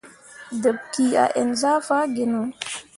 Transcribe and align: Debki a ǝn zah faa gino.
Debki 0.63 1.05
a 1.23 1.25
ǝn 1.41 1.49
zah 1.61 1.79
faa 1.87 2.05
gino. 2.15 2.41